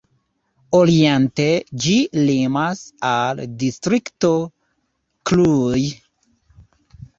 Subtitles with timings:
[0.77, 1.45] Oriente
[1.83, 1.97] ĝi
[2.29, 4.33] limas al distrikto
[5.33, 5.87] Cluj.